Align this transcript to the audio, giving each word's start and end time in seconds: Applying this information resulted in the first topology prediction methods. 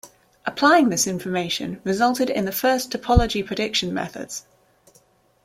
Applying 0.47 0.89
this 0.89 1.05
information 1.05 1.79
resulted 1.83 2.31
in 2.31 2.45
the 2.45 2.51
first 2.51 2.89
topology 2.89 3.45
prediction 3.45 3.93
methods. 3.93 4.45